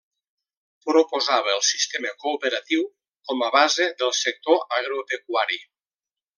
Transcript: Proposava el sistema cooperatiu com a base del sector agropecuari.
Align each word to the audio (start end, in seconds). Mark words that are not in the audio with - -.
Proposava 0.85 1.51
el 1.57 1.61
sistema 1.67 2.15
cooperatiu 2.25 2.81
com 3.29 3.45
a 3.49 3.53
base 3.59 3.89
del 4.03 4.17
sector 4.23 4.61
agropecuari. 4.81 5.65